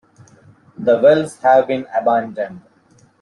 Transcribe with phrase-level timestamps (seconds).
[0.79, 2.61] The wells have been abandoned.